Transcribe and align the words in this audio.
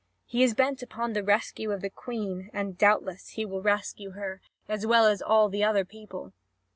He 0.25 0.41
is 0.41 0.55
bent 0.55 0.81
upon 0.81 1.13
the 1.13 1.21
rescue 1.21 1.69
of 1.71 1.81
the 1.81 1.89
Queen, 1.91 2.49
and 2.53 2.75
doubtless 2.75 3.33
he 3.33 3.45
will 3.45 3.61
rescue 3.61 4.13
her, 4.13 4.41
as 4.67 4.83
well 4.87 5.05
as 5.05 5.21
all 5.21 5.47
the 5.47 5.63
other 5.63 5.85
people. 5.85 6.33